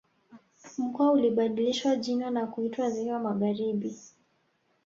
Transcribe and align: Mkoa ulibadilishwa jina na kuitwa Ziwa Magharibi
Mkoa 0.77 1.11
ulibadilishwa 1.11 1.95
jina 1.95 2.29
na 2.31 2.47
kuitwa 2.47 2.89
Ziwa 2.89 3.19
Magharibi 3.19 3.95